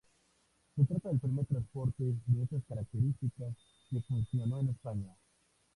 [0.75, 3.53] Se trata del primer transporte de estas características
[3.91, 5.13] que funcionó en España.